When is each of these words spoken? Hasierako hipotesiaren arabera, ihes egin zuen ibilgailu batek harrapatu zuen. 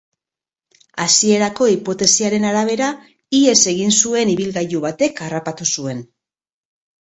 Hasierako 1.03 1.67
hipotesiaren 1.73 2.47
arabera, 2.51 2.87
ihes 3.41 3.55
egin 3.73 3.93
zuen 4.01 4.33
ibilgailu 4.33 4.83
batek 4.87 5.23
harrapatu 5.27 5.69
zuen. 5.77 6.03